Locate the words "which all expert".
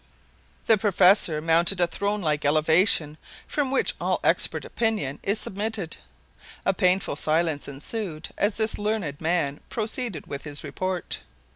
3.69-4.65